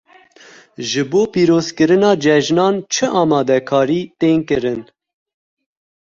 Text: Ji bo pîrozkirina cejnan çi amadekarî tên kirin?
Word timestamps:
Ji 0.89 1.01
bo 1.11 1.21
pîrozkirina 1.33 2.11
cejnan 2.23 2.75
çi 2.93 3.05
amadekarî 3.21 4.01
tên 4.19 4.39
kirin? 4.47 4.81